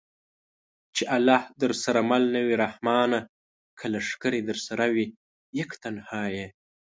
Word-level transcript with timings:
چې 0.95 1.03
الله 1.15 1.41
درسره 1.63 1.99
مل 2.09 2.23
نه 2.35 2.41
وي 2.45 2.55
رحمانه! 2.65 3.19
که 3.79 3.85
لښکرې 3.93 4.41
درسره 4.49 4.85
وي 4.93 5.07
یک 5.59 5.71
تنها 5.83 6.23
یې 6.37 6.47